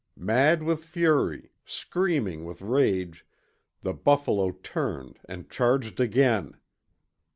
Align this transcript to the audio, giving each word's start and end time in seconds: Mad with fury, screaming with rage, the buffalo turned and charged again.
Mad 0.17 0.63
with 0.63 0.83
fury, 0.83 1.51
screaming 1.63 2.43
with 2.43 2.63
rage, 2.63 3.23
the 3.81 3.93
buffalo 3.93 4.49
turned 4.63 5.19
and 5.29 5.47
charged 5.47 5.99
again. 5.99 6.57